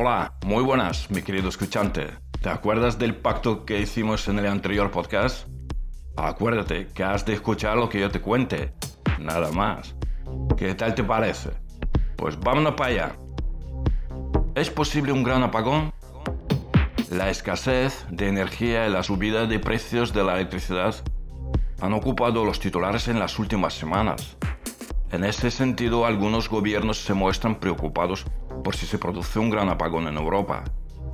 Hola, 0.00 0.34
muy 0.46 0.62
buenas, 0.62 1.10
mi 1.10 1.22
querido 1.22 1.48
escuchante. 1.48 2.06
¿Te 2.40 2.48
acuerdas 2.48 3.00
del 3.00 3.16
pacto 3.16 3.64
que 3.64 3.80
hicimos 3.80 4.28
en 4.28 4.38
el 4.38 4.46
anterior 4.46 4.92
podcast? 4.92 5.48
Acuérdate 6.16 6.86
que 6.94 7.02
has 7.02 7.26
de 7.26 7.32
escuchar 7.32 7.76
lo 7.76 7.88
que 7.88 7.98
yo 7.98 8.08
te 8.08 8.20
cuente. 8.20 8.74
Nada 9.18 9.50
más. 9.50 9.96
¿Qué 10.56 10.72
tal 10.76 10.94
te 10.94 11.02
parece? 11.02 11.50
Pues 12.14 12.38
vámonos 12.38 12.74
para 12.76 12.90
allá. 12.90 13.16
¿Es 14.54 14.70
posible 14.70 15.10
un 15.10 15.24
gran 15.24 15.42
apagón? 15.42 15.92
La 17.10 17.28
escasez 17.28 18.06
de 18.08 18.28
energía 18.28 18.86
y 18.86 18.92
la 18.92 19.02
subida 19.02 19.46
de 19.46 19.58
precios 19.58 20.12
de 20.12 20.22
la 20.22 20.34
electricidad 20.34 20.94
han 21.80 21.92
ocupado 21.92 22.44
los 22.44 22.60
titulares 22.60 23.08
en 23.08 23.18
las 23.18 23.36
últimas 23.40 23.74
semanas. 23.74 24.36
En 25.10 25.24
ese 25.24 25.50
sentido, 25.50 26.06
algunos 26.06 26.48
gobiernos 26.48 26.98
se 26.98 27.14
muestran 27.14 27.56
preocupados 27.56 28.26
por 28.68 28.76
si 28.76 28.84
se 28.84 28.98
produce 28.98 29.38
un 29.38 29.48
gran 29.48 29.70
apagón 29.70 30.08
en 30.08 30.18
Europa. 30.18 30.62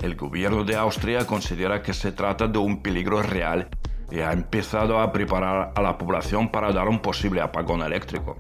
El 0.03 0.17
gobierno 0.17 0.65
de 0.65 0.75
Austria 0.75 1.25
considera 1.25 1.83
que 1.83 1.93
se 1.93 2.11
trata 2.11 2.49
de 2.49 2.59
un 2.59 2.83
peligro 2.83 3.23
real 3.23 3.69
y 4.11 4.19
ha 4.19 4.33
empezado 4.33 4.99
a 4.99 5.13
preparar 5.13 5.73
a 5.73 5.81
la 5.81 5.97
población 5.97 6.49
para 6.49 6.73
dar 6.73 6.89
un 6.89 6.99
posible 6.99 7.41
apagón 7.41 7.83
eléctrico. 7.83 8.37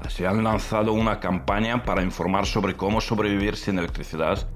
Así 0.00 0.24
han 0.24 0.44
lanzado 0.44 0.92
una 0.92 1.18
campaña 1.18 1.82
para 1.82 2.04
informar 2.04 2.46
sobre 2.46 2.76
cómo 2.76 3.00
sobrevivir 3.00 3.56
sin 3.56 3.80
electricidad, 3.80 4.48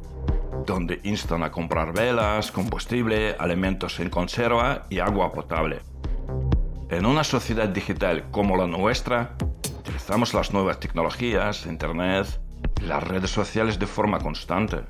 donde 0.64 1.00
instan 1.02 1.42
a 1.42 1.50
comprar 1.50 1.92
velas, 1.92 2.52
combustible, 2.52 3.34
alimentos 3.40 3.98
en 3.98 4.08
conserva 4.08 4.86
y 4.88 5.00
agua 5.00 5.32
potable. 5.32 5.80
En 6.90 7.06
una 7.06 7.24
sociedad 7.24 7.68
digital 7.68 8.22
como 8.30 8.56
la 8.56 8.68
nuestra, 8.68 9.34
utilizamos 9.80 10.32
las 10.32 10.52
nuevas 10.52 10.78
tecnologías, 10.78 11.66
Internet, 11.66 12.41
las 12.86 13.02
redes 13.02 13.30
sociales 13.30 13.78
de 13.78 13.86
forma 13.86 14.18
constante. 14.18 14.80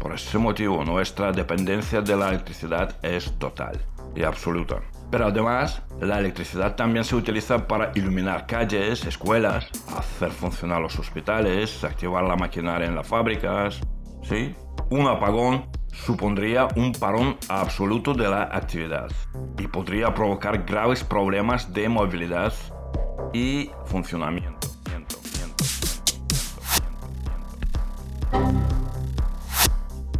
Por 0.00 0.14
ese 0.14 0.38
motivo, 0.38 0.84
nuestra 0.84 1.32
dependencia 1.32 2.00
de 2.00 2.16
la 2.16 2.28
electricidad 2.28 2.96
es 3.02 3.32
total 3.38 3.80
y 4.14 4.22
absoluta. 4.22 4.80
Pero 5.10 5.26
además, 5.26 5.82
la 6.00 6.18
electricidad 6.18 6.76
también 6.76 7.04
se 7.04 7.16
utiliza 7.16 7.66
para 7.66 7.92
iluminar 7.94 8.46
calles, 8.46 9.04
escuelas, 9.04 9.68
hacer 9.96 10.30
funcionar 10.30 10.80
los 10.80 10.98
hospitales, 10.98 11.82
activar 11.82 12.24
la 12.24 12.36
maquinaria 12.36 12.86
en 12.86 12.94
las 12.94 13.06
fábricas. 13.06 13.80
¿Sí? 14.22 14.54
Un 14.90 15.06
apagón 15.06 15.68
supondría 15.92 16.68
un 16.76 16.92
parón 16.92 17.36
absoluto 17.48 18.14
de 18.14 18.28
la 18.28 18.42
actividad 18.42 19.08
y 19.58 19.66
podría 19.66 20.14
provocar 20.14 20.64
graves 20.64 21.02
problemas 21.02 21.72
de 21.72 21.88
movilidad 21.88 22.52
y 23.32 23.70
funcionamiento. 23.86 24.57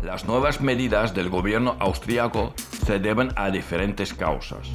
Las 0.09 0.25
nuevas 0.25 0.63
medidas 0.63 1.13
del 1.13 1.29
gobierno 1.29 1.77
austriaco 1.81 2.55
se 2.87 2.99
deben 2.99 3.29
a 3.37 3.51
diferentes 3.51 4.15
causas. 4.15 4.71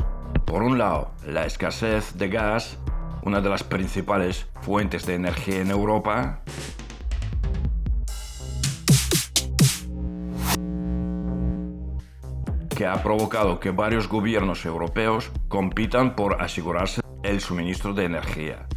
Por 0.45 0.61
un 0.61 0.77
lado, 0.77 1.09
la 1.25 1.47
escasez 1.47 2.13
de 2.13 2.29
gas, 2.29 2.77
una 3.23 3.41
de 3.41 3.49
las 3.49 3.63
principales 3.63 4.45
fuentes 4.61 5.07
de 5.07 5.15
energía 5.15 5.61
en 5.61 5.71
Europa, 5.71 6.43
que 12.77 12.85
ha 12.85 13.01
provocado 13.01 13.59
que 13.59 13.71
varios 13.71 14.07
gobiernos 14.07 14.63
europeos 14.67 15.31
compitan 15.47 16.15
por 16.15 16.43
asegurarse 16.43 17.01
el 17.23 17.41
suministro 17.41 17.95
de 17.95 18.05
energía. 18.05 18.67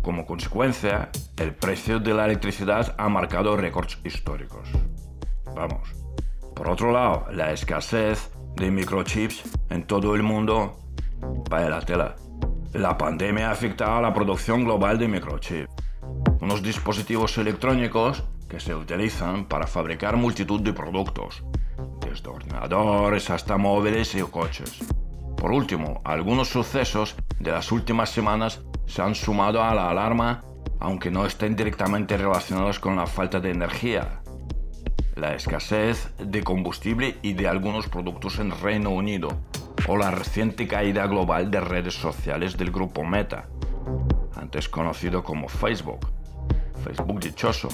Como 0.00 0.24
consecuencia, 0.24 1.10
el 1.36 1.54
precio 1.54 2.00
de 2.00 2.14
la 2.14 2.24
electricidad 2.24 2.94
ha 2.96 3.10
marcado 3.10 3.58
récords 3.58 3.98
históricos. 4.04 4.70
Vamos. 5.58 5.92
Por 6.54 6.70
otro 6.70 6.92
lado, 6.92 7.26
la 7.32 7.50
escasez 7.50 8.30
de 8.54 8.70
microchips 8.70 9.42
en 9.70 9.82
todo 9.82 10.14
el 10.14 10.22
mundo. 10.22 10.78
Vaya 11.50 11.68
la 11.68 11.80
tela. 11.80 12.14
La 12.74 12.96
pandemia 12.96 13.48
ha 13.48 13.52
afectado 13.52 13.96
a 13.96 14.00
la 14.00 14.14
producción 14.14 14.62
global 14.62 15.00
de 15.00 15.08
microchips. 15.08 15.68
Unos 16.40 16.62
dispositivos 16.62 17.36
electrónicos 17.38 18.22
que 18.48 18.60
se 18.60 18.72
utilizan 18.72 19.46
para 19.46 19.66
fabricar 19.66 20.16
multitud 20.16 20.60
de 20.60 20.72
productos, 20.72 21.42
desde 22.08 22.28
ordenadores 22.28 23.28
hasta 23.28 23.56
móviles 23.56 24.14
y 24.14 24.22
coches. 24.22 24.78
Por 25.36 25.50
último, 25.50 26.00
algunos 26.04 26.50
sucesos 26.50 27.16
de 27.40 27.50
las 27.50 27.72
últimas 27.72 28.10
semanas 28.10 28.62
se 28.86 29.02
han 29.02 29.16
sumado 29.16 29.60
a 29.60 29.74
la 29.74 29.90
alarma, 29.90 30.44
aunque 30.78 31.10
no 31.10 31.26
estén 31.26 31.56
directamente 31.56 32.16
relacionados 32.16 32.78
con 32.78 32.94
la 32.94 33.08
falta 33.08 33.40
de 33.40 33.50
energía. 33.50 34.22
La 35.18 35.34
escasez 35.34 36.12
de 36.18 36.44
combustible 36.44 37.16
y 37.22 37.32
de 37.32 37.48
algunos 37.48 37.88
productos 37.88 38.38
en 38.38 38.52
Reino 38.52 38.90
Unido, 38.90 39.28
o 39.88 39.96
la 39.96 40.12
reciente 40.12 40.68
caída 40.68 41.08
global 41.08 41.50
de 41.50 41.60
redes 41.60 41.94
sociales 41.94 42.56
del 42.56 42.70
grupo 42.70 43.02
Meta, 43.02 43.48
antes 44.36 44.68
conocido 44.68 45.24
como 45.24 45.48
Facebook. 45.48 46.06
Facebook 46.84 47.18
dichoso, 47.18 47.68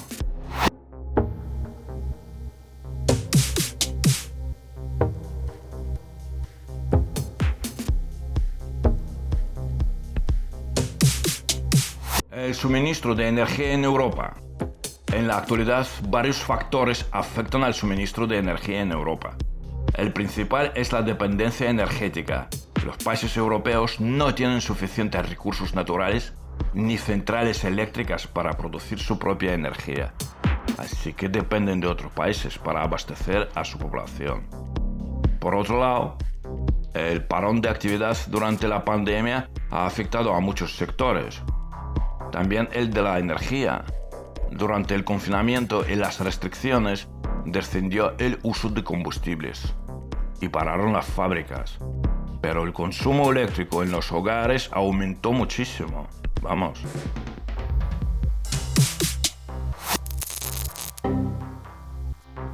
el 12.33 12.55
suministro 12.55 13.15
de 13.15 13.29
energía 13.29 13.75
en 13.75 13.85
Europa. 13.85 14.35
En 15.15 15.29
la 15.29 15.39
actualidad, 15.39 15.87
varios 16.09 16.39
factores 16.39 17.07
afectan 17.13 17.63
al 17.63 17.73
suministro 17.73 18.27
de 18.27 18.39
energía 18.39 18.83
en 18.83 18.91
Europa. 18.91 19.37
El 19.97 20.13
principal 20.13 20.73
es 20.75 20.91
la 20.91 21.03
dependencia 21.03 21.71
energética. 21.71 22.49
Los 22.85 22.97
países 22.97 23.37
europeos 23.37 24.01
no 24.01 24.35
tienen 24.35 24.61
suficientes 24.61 25.29
recursos 25.29 25.73
naturales 25.73 26.33
ni 26.73 26.99
centrales 26.99 27.63
eléctricas 27.63 28.27
para 28.27 28.55
producir 28.55 28.99
su 28.99 29.17
propia 29.17 29.55
energía, 29.55 30.13
así 30.79 31.13
que 31.13 31.29
dependen 31.29 31.81
de 31.81 31.87
otros 31.87 32.11
países 32.11 32.59
para 32.59 32.83
abastecer 32.83 33.49
a 33.55 33.63
su 33.63 33.79
población. 33.79 34.49
Por 35.39 35.55
otro 35.55 35.79
lado, 35.79 36.19
el 36.93 37.25
parón 37.25 37.61
de 37.61 37.69
actividad 37.69 38.17
durante 38.27 38.67
la 38.67 38.85
pandemia 38.85 39.49
ha 39.71 39.87
afectado 39.87 40.35
a 40.35 40.41
muchos 40.41 40.77
sectores, 40.77 41.41
también 42.33 42.69
el 42.73 42.91
de 42.91 43.03
la 43.03 43.21
energía. 43.21 43.85
Durante 44.51 44.95
el 44.95 45.05
confinamiento 45.05 45.85
y 45.89 45.97
las 45.97 46.21
restricciones 46.21 47.09
descendió 47.45 48.15
el 48.19 48.39
uso 48.43 48.69
de 48.69 48.85
combustibles 48.85 49.75
y 50.41 50.49
pararon 50.49 50.93
las 50.93 51.07
fábricas. 51.07 51.79
Pero 52.41 52.65
el 52.65 52.73
consumo 52.73 53.31
eléctrico 53.33 53.83
en 53.83 53.91
los 53.91 54.13
hogares 54.13 54.71
aumentó 54.73 55.33
muchísimo. 55.33 56.07
Vamos. 56.43 56.83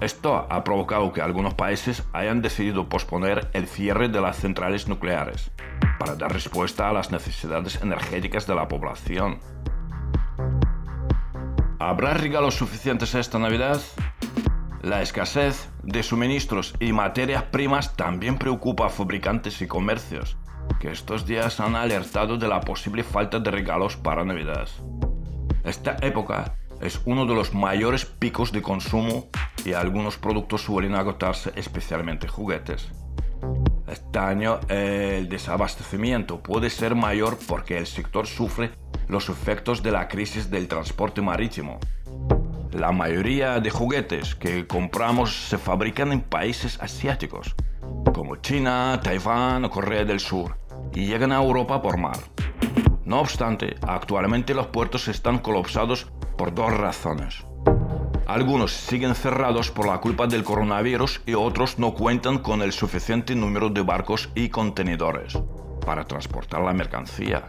Esto 0.01 0.47
ha 0.49 0.65
provocado 0.65 1.13
que 1.13 1.21
algunos 1.21 1.53
países 1.53 2.05
hayan 2.15 2.41
decidido 2.41 2.89
posponer 2.89 3.51
el 3.53 3.67
cierre 3.67 4.09
de 4.09 4.21
las 4.23 4.39
centrales 4.39 4.89
nucleares 4.89 5.51
para 5.99 6.15
dar 6.15 6.33
respuesta 6.33 6.89
a 6.89 6.93
las 6.95 7.11
necesidades 7.11 7.83
energéticas 7.83 8.47
de 8.47 8.55
la 8.55 8.67
población 8.67 9.41
¿Habrá 11.83 12.13
regalos 12.13 12.57
suficientes 12.57 13.15
esta 13.15 13.39
Navidad? 13.39 13.81
La 14.83 15.01
escasez 15.01 15.71
de 15.83 16.03
suministros 16.03 16.75
y 16.79 16.93
materias 16.93 17.45
primas 17.45 17.97
también 17.97 18.37
preocupa 18.37 18.85
a 18.85 18.91
fabricantes 18.91 19.63
y 19.63 19.67
comercios, 19.67 20.37
que 20.79 20.91
estos 20.91 21.25
días 21.25 21.59
han 21.59 21.77
alertado 21.77 22.37
de 22.37 22.49
la 22.49 22.61
posible 22.61 23.03
falta 23.03 23.39
de 23.39 23.51
regalos 23.51 23.97
para 23.97 24.27
Navidad. 24.27 24.69
Esta 25.65 25.97
época 26.03 26.55
es 26.83 27.01
uno 27.07 27.25
de 27.25 27.35
los 27.35 27.55
mayores 27.55 28.05
picos 28.05 28.53
de 28.53 28.61
consumo 28.61 29.31
y 29.65 29.73
algunos 29.73 30.19
productos 30.19 30.61
suelen 30.61 30.95
agotarse, 30.95 31.51
especialmente 31.57 32.29
juguetes. 32.29 32.91
Este 33.89 34.19
año 34.19 34.61
el 34.69 35.31
desabastecimiento 35.31 36.43
puede 36.43 36.69
ser 36.69 36.95
mayor 36.95 37.39
porque 37.49 37.79
el 37.79 37.87
sector 37.87 38.27
sufre 38.27 38.71
los 39.11 39.29
efectos 39.29 39.83
de 39.83 39.91
la 39.91 40.09
crisis 40.09 40.51
del 40.51 40.69
transporte 40.69 41.21
marítimo. 41.21 41.79
La 42.73 42.93
mayoría 42.93 43.59
de 43.59 43.71
juguetes 43.71 44.35
que 44.37 44.67
compramos 44.67 45.49
se 45.49 45.59
fabrican 45.59 46.13
en 46.13 46.21
países 46.21 46.81
asiáticos, 46.81 47.55
como 48.15 48.37
China, 48.37 49.01
Taiwán 49.03 49.65
o 49.65 49.71
Corea 49.71 50.05
del 50.05 50.21
Sur, 50.21 50.57
y 50.95 51.07
llegan 51.07 51.33
a 51.33 51.43
Europa 51.43 51.83
por 51.83 51.97
mar. 51.97 52.19
No 53.05 53.21
obstante, 53.21 53.75
actualmente 53.83 54.55
los 54.55 54.69
puertos 54.69 55.09
están 55.09 55.39
colapsados 55.39 56.07
por 56.39 56.55
dos 56.55 56.73
razones. 56.73 57.45
Algunos 58.29 58.71
siguen 58.71 59.17
cerrados 59.17 59.73
por 59.73 59.89
la 59.89 59.99
culpa 59.99 60.29
del 60.29 60.45
coronavirus 60.45 61.21
y 61.27 61.35
otros 61.35 61.81
no 61.81 61.95
cuentan 61.95 62.39
con 62.39 62.63
el 62.63 62.71
suficiente 62.71 63.35
número 63.35 63.71
de 63.71 63.83
barcos 63.83 64.31
y 64.37 64.51
contenedores 64.51 65.37
para 65.85 66.05
transportar 66.05 66.61
la 66.63 66.73
mercancía. 66.73 67.45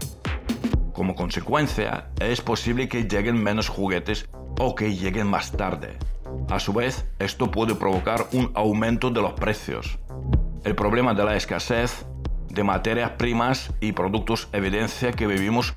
Como 0.94 1.16
consecuencia, 1.16 2.10
es 2.20 2.42
posible 2.42 2.90
que 2.90 3.06
lleguen 3.06 3.42
menos 3.42 3.70
juguetes 3.70 4.30
o 4.60 4.76
que 4.76 4.96
lleguen 4.96 5.28
más 5.28 5.52
tarde. 5.52 5.98
A 6.50 6.60
su 6.60 6.74
vez, 6.74 7.06
esto 7.20 7.50
puede 7.50 7.76
provocar 7.76 8.28
un 8.34 8.52
aumento 8.56 9.10
de 9.10 9.22
los 9.22 9.34
precios. 9.34 10.00
El 10.64 10.76
problema 10.76 11.14
de 11.14 11.24
la 11.24 11.36
escasez 11.36 12.06
de 12.50 12.64
materias 12.64 13.12
primas 13.12 13.72
y 13.80 13.94
productos 13.94 14.50
evidencia 14.52 15.14
que 15.14 15.28
vivimos 15.28 15.76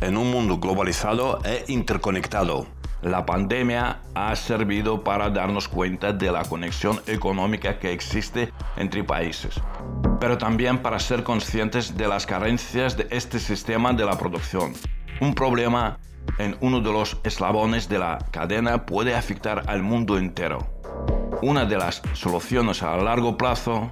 en 0.00 0.16
un 0.16 0.30
mundo 0.30 0.58
globalizado 0.58 1.40
e 1.44 1.64
interconectado. 1.68 2.66
La 3.02 3.26
pandemia 3.26 4.00
ha 4.14 4.36
servido 4.36 5.02
para 5.02 5.30
darnos 5.30 5.68
cuenta 5.68 6.12
de 6.12 6.30
la 6.30 6.44
conexión 6.44 7.00
económica 7.06 7.78
que 7.78 7.92
existe 7.92 8.52
entre 8.76 9.04
países, 9.04 9.60
pero 10.20 10.36
también 10.36 10.78
para 10.78 10.98
ser 10.98 11.24
conscientes 11.24 11.96
de 11.96 12.06
las 12.06 12.26
carencias 12.26 12.96
de 12.96 13.08
este 13.10 13.38
sistema 13.40 13.92
de 13.94 14.04
la 14.04 14.18
producción. 14.18 14.74
Un 15.20 15.34
problema 15.34 15.98
en 16.38 16.56
uno 16.60 16.80
de 16.80 16.92
los 16.92 17.18
eslabones 17.24 17.88
de 17.88 17.98
la 17.98 18.18
cadena 18.30 18.84
puede 18.84 19.14
afectar 19.14 19.64
al 19.66 19.82
mundo 19.82 20.18
entero. 20.18 20.58
Una 21.42 21.64
de 21.64 21.78
las 21.78 22.02
soluciones 22.12 22.82
a 22.82 22.96
largo 22.98 23.38
plazo 23.38 23.90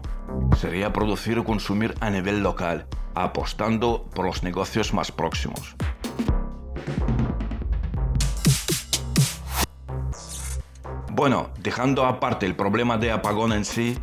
sería 0.57 0.93
producir 0.93 1.39
o 1.39 1.45
consumir 1.45 1.95
a 2.01 2.11
nivel 2.11 2.43
local, 2.43 2.87
apostando 3.15 4.05
por 4.15 4.27
los 4.27 4.43
negocios 4.43 4.93
más 4.93 5.11
próximos. 5.11 5.75
Bueno, 11.11 11.49
dejando 11.59 12.05
aparte 12.05 12.47
el 12.47 12.55
problema 12.55 12.99
de 12.99 13.11
apagón 13.11 13.53
en 13.53 13.65
sí, 13.65 13.99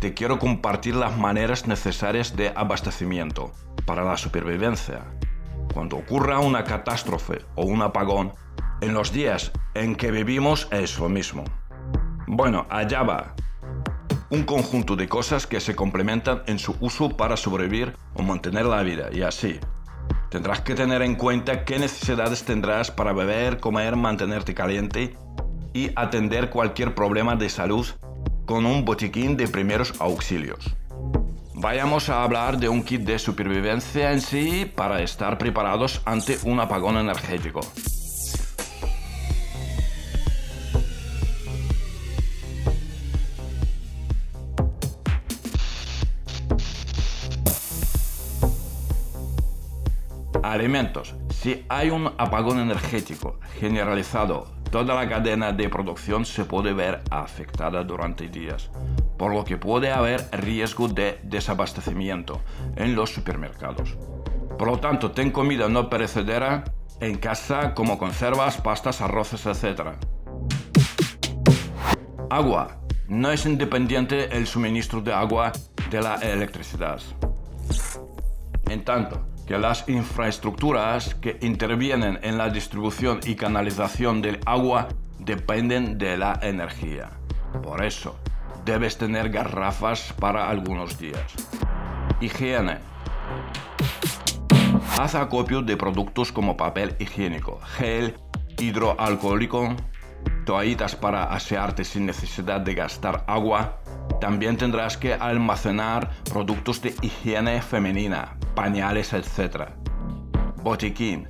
te 0.00 0.14
quiero 0.14 0.38
compartir 0.38 0.94
las 0.94 1.16
maneras 1.16 1.66
necesarias 1.66 2.36
de 2.36 2.52
abastecimiento 2.54 3.52
para 3.84 4.04
la 4.04 4.16
supervivencia. 4.16 5.04
Cuando 5.74 5.96
ocurra 5.96 6.38
una 6.38 6.64
catástrofe 6.64 7.44
o 7.56 7.64
un 7.64 7.82
apagón, 7.82 8.32
en 8.80 8.94
los 8.94 9.12
días 9.12 9.50
en 9.74 9.96
que 9.96 10.12
vivimos 10.12 10.68
es 10.70 10.98
lo 10.98 11.08
mismo. 11.08 11.44
Bueno, 12.28 12.66
allá 12.70 13.02
va. 13.02 13.34
Un 14.30 14.44
conjunto 14.44 14.94
de 14.94 15.08
cosas 15.08 15.46
que 15.46 15.60
se 15.60 15.74
complementan 15.74 16.42
en 16.46 16.58
su 16.58 16.76
uso 16.80 17.16
para 17.16 17.36
sobrevivir 17.36 17.96
o 18.14 18.22
mantener 18.22 18.66
la 18.66 18.82
vida, 18.82 19.08
y 19.12 19.22
así. 19.22 19.58
Tendrás 20.30 20.60
que 20.60 20.74
tener 20.74 21.02
en 21.02 21.16
cuenta 21.16 21.64
qué 21.64 21.78
necesidades 21.78 22.44
tendrás 22.44 22.90
para 22.90 23.12
beber, 23.12 23.58
comer, 23.58 23.96
mantenerte 23.96 24.54
caliente 24.54 25.16
y 25.72 25.90
atender 25.96 26.50
cualquier 26.50 26.94
problema 26.94 27.34
de 27.34 27.48
salud 27.48 27.86
con 28.48 28.64
un 28.64 28.82
botiquín 28.82 29.36
de 29.36 29.46
primeros 29.46 29.92
auxilios. 30.00 30.74
Vayamos 31.52 32.08
a 32.08 32.22
hablar 32.22 32.56
de 32.56 32.70
un 32.70 32.82
kit 32.82 33.02
de 33.02 33.18
supervivencia 33.18 34.10
en 34.10 34.22
sí 34.22 34.64
para 34.64 35.02
estar 35.02 35.36
preparados 35.36 36.00
ante 36.06 36.38
un 36.44 36.58
apagón 36.58 36.96
energético. 36.96 37.60
Alimentos. 50.42 51.14
Si 51.40 51.64
hay 51.68 51.90
un 51.90 52.06
apagón 52.18 52.58
energético 52.58 53.38
generalizado 53.60 54.58
Toda 54.70 54.94
la 54.94 55.08
cadena 55.08 55.52
de 55.52 55.70
producción 55.70 56.26
se 56.26 56.44
puede 56.44 56.74
ver 56.74 57.00
afectada 57.10 57.82
durante 57.84 58.28
días, 58.28 58.70
por 59.16 59.32
lo 59.32 59.42
que 59.42 59.56
puede 59.56 59.90
haber 59.90 60.28
riesgo 60.30 60.88
de 60.88 61.18
desabastecimiento 61.22 62.42
en 62.76 62.94
los 62.94 63.10
supermercados. 63.10 63.96
Por 64.58 64.68
lo 64.68 64.78
tanto, 64.78 65.12
ten 65.12 65.30
comida 65.30 65.70
no 65.70 65.88
perecedera 65.88 66.64
en 67.00 67.16
casa 67.16 67.72
como 67.74 67.96
conservas, 67.96 68.58
pastas, 68.58 69.00
arroces, 69.00 69.46
etc. 69.46 69.94
Agua. 72.28 72.82
No 73.08 73.30
es 73.30 73.46
independiente 73.46 74.36
el 74.36 74.46
suministro 74.46 75.00
de 75.00 75.14
agua 75.14 75.52
de 75.90 76.02
la 76.02 76.16
electricidad. 76.16 77.00
En 78.68 78.84
tanto, 78.84 79.27
que 79.48 79.58
las 79.58 79.88
infraestructuras 79.88 81.14
que 81.14 81.38
intervienen 81.40 82.18
en 82.22 82.36
la 82.36 82.50
distribución 82.50 83.20
y 83.24 83.34
canalización 83.34 84.20
del 84.20 84.40
agua 84.44 84.88
dependen 85.18 85.96
de 85.96 86.18
la 86.18 86.38
energía. 86.42 87.08
Por 87.62 87.82
eso, 87.82 88.20
debes 88.66 88.98
tener 88.98 89.30
garrafas 89.30 90.12
para 90.20 90.50
algunos 90.50 90.98
días. 90.98 91.32
Higiene. 92.20 92.76
Haz 94.98 95.14
acopio 95.14 95.62
de 95.62 95.78
productos 95.78 96.30
como 96.30 96.54
papel 96.54 96.94
higiénico, 96.98 97.58
gel 97.78 98.18
hidroalcohólico, 98.58 99.74
toallitas 100.44 100.94
para 100.94 101.24
asearte 101.24 101.84
sin 101.84 102.04
necesidad 102.04 102.60
de 102.60 102.74
gastar 102.74 103.24
agua. 103.26 103.80
También 104.20 104.56
tendrás 104.56 104.96
que 104.96 105.14
almacenar 105.14 106.10
productos 106.32 106.82
de 106.82 106.94
higiene 107.02 107.62
femenina, 107.62 108.36
pañales, 108.54 109.12
etc. 109.12 109.70
Botiquín. 110.62 111.26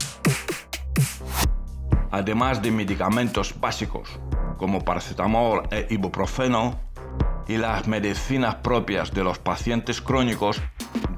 Además 2.10 2.62
de 2.62 2.70
medicamentos 2.70 3.54
básicos 3.60 4.18
como 4.56 4.84
paracetamol 4.84 5.68
e 5.70 5.86
ibuprofeno 5.90 6.80
y 7.46 7.58
las 7.58 7.86
medicinas 7.86 8.56
propias 8.56 9.12
de 9.12 9.24
los 9.24 9.38
pacientes 9.38 10.00
crónicos, 10.00 10.60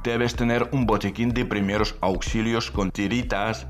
debes 0.02 0.34
tener 0.34 0.68
un 0.72 0.86
botiquín 0.86 1.30
de 1.30 1.44
primeros 1.44 1.96
auxilios 2.00 2.70
con 2.70 2.90
tiritas, 2.90 3.66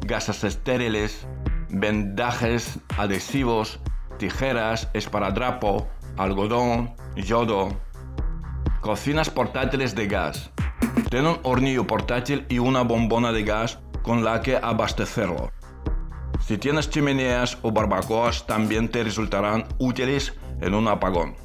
gasas 0.00 0.44
estériles, 0.44 1.26
vendajes 1.68 2.78
adhesivos, 2.96 3.80
tijeras, 4.18 4.88
esparadrapo, 4.92 5.88
algodón, 6.16 6.94
yodo, 7.16 7.68
cocinas 8.80 9.30
portátiles 9.30 9.94
de 9.94 10.06
gas, 10.06 10.50
tiene 11.10 11.30
un 11.30 11.38
hornillo 11.42 11.86
portátil 11.86 12.46
y 12.48 12.58
una 12.58 12.82
bombona 12.82 13.32
de 13.32 13.44
gas 13.44 13.78
con 14.02 14.24
la 14.24 14.42
que 14.42 14.56
abastecerlo. 14.56 15.52
Si 16.40 16.58
tienes 16.58 16.90
chimeneas 16.90 17.58
o 17.62 17.72
barbacoas 17.72 18.46
también 18.46 18.88
te 18.88 19.02
resultarán 19.02 19.64
útiles 19.78 20.34
en 20.60 20.74
un 20.74 20.88
apagón. 20.88 21.36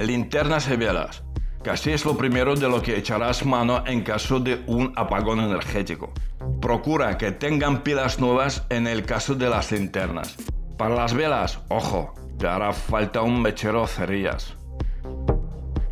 Linternas 0.00 0.68
y 0.68 0.76
velas. 0.76 1.22
Casi 1.62 1.92
es 1.92 2.04
lo 2.04 2.16
primero 2.16 2.56
de 2.56 2.68
lo 2.68 2.82
que 2.82 2.96
echarás 2.96 3.46
mano 3.46 3.84
en 3.86 4.02
caso 4.02 4.40
de 4.40 4.64
un 4.66 4.92
apagón 4.96 5.38
energético. 5.38 6.12
Procura 6.60 7.16
que 7.16 7.30
tengan 7.30 7.82
pilas 7.82 8.18
nuevas 8.18 8.66
en 8.68 8.88
el 8.88 9.04
caso 9.04 9.36
de 9.36 9.48
las 9.48 9.70
linternas. 9.70 10.34
Para 10.76 10.96
las 10.96 11.14
velas, 11.14 11.60
ojo, 11.68 12.14
te 12.42 12.48
hará 12.48 12.72
falta 12.72 13.22
un 13.22 13.40
mechero 13.40 13.86
cerillas. 13.86 14.56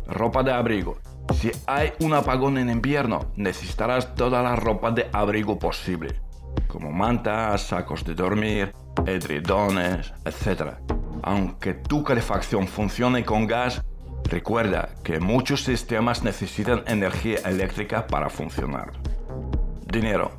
Ropa 0.05 0.43
de 0.43 0.51
abrigo. 0.51 0.97
Si 1.33 1.49
hay 1.65 1.93
un 2.01 2.13
apagón 2.13 2.57
en 2.57 2.69
invierno, 2.69 3.31
necesitarás 3.37 4.15
toda 4.15 4.43
la 4.43 4.57
ropa 4.57 4.91
de 4.91 5.09
abrigo 5.13 5.57
posible, 5.57 6.19
como 6.67 6.91
mantas, 6.91 7.61
sacos 7.67 8.03
de 8.03 8.15
dormir, 8.15 8.73
edredones, 9.05 10.13
etc. 10.25 10.73
Aunque 11.23 11.73
tu 11.73 12.03
calefacción 12.03 12.67
funcione 12.67 13.23
con 13.23 13.47
gas, 13.47 13.81
recuerda 14.25 14.89
que 15.05 15.21
muchos 15.21 15.63
sistemas 15.63 16.21
necesitan 16.21 16.83
energía 16.85 17.37
eléctrica 17.45 18.07
para 18.07 18.29
funcionar. 18.29 18.91
Dinero. 19.85 20.31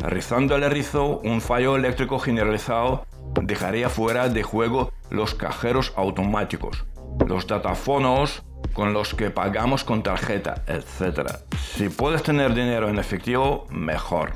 Rizando 0.00 0.56
el 0.56 0.68
rizo, 0.68 1.20
un 1.20 1.40
fallo 1.40 1.76
eléctrico 1.76 2.18
generalizado 2.18 3.06
dejaría 3.42 3.88
fuera 3.88 4.28
de 4.28 4.42
juego 4.42 4.92
los 5.10 5.34
cajeros 5.34 5.92
automáticos, 5.96 6.84
los 7.26 7.46
datafonos, 7.46 8.42
con 8.72 8.92
los 8.92 9.14
que 9.14 9.30
pagamos 9.30 9.84
con 9.84 10.02
tarjeta, 10.02 10.62
etc. 10.66 11.38
Si 11.56 11.88
puedes 11.88 12.22
tener 12.22 12.54
dinero 12.54 12.88
en 12.88 12.98
efectivo, 12.98 13.66
mejor. 13.70 14.32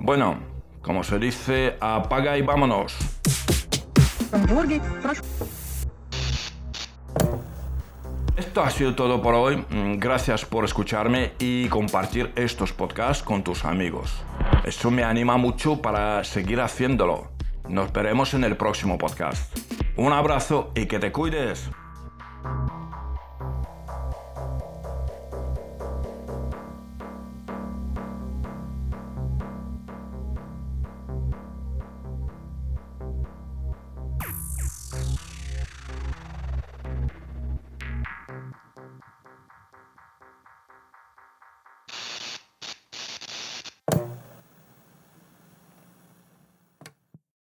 Bueno, 0.00 0.38
como 0.82 1.02
se 1.02 1.18
dice, 1.18 1.76
apaga 1.80 2.38
y 2.38 2.42
vámonos. 2.42 2.96
Esto 8.36 8.62
ha 8.62 8.70
sido 8.70 8.94
todo 8.94 9.20
por 9.20 9.34
hoy. 9.34 9.56
Mm, 9.68 9.98
gracias 9.98 10.46
por 10.46 10.64
escucharme 10.64 11.32
y 11.38 11.68
compartir 11.68 12.32
estos 12.36 12.72
podcasts 12.72 13.22
con 13.22 13.42
tus 13.42 13.64
amigos. 13.64 14.22
Eso 14.64 14.90
me 14.90 15.04
anima 15.04 15.36
mucho 15.36 15.82
para 15.82 16.24
seguir 16.24 16.60
haciéndolo. 16.60 17.39
Nos 17.70 17.92
veremos 17.92 18.34
en 18.34 18.42
el 18.42 18.56
próximo 18.56 18.98
podcast. 18.98 19.56
Un 19.96 20.12
abrazo 20.12 20.72
y 20.74 20.86
que 20.86 20.98
te 20.98 21.12
cuides. 21.12 21.70